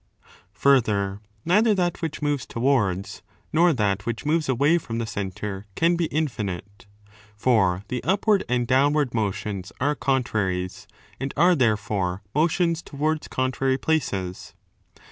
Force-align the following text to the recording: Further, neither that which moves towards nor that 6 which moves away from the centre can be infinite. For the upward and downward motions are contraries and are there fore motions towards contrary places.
Further, 0.53 1.21
neither 1.45 1.75
that 1.75 2.01
which 2.01 2.23
moves 2.23 2.47
towards 2.47 3.21
nor 3.53 3.71
that 3.71 3.99
6 3.99 4.05
which 4.07 4.25
moves 4.25 4.49
away 4.49 4.79
from 4.79 4.97
the 4.97 5.05
centre 5.05 5.67
can 5.75 5.95
be 5.95 6.05
infinite. 6.05 6.87
For 7.37 7.83
the 7.87 8.03
upward 8.03 8.43
and 8.49 8.65
downward 8.65 9.13
motions 9.13 9.71
are 9.79 9.93
contraries 9.93 10.87
and 11.19 11.35
are 11.37 11.53
there 11.53 11.77
fore 11.77 12.23
motions 12.33 12.81
towards 12.81 13.27
contrary 13.27 13.77
places. 13.77 14.55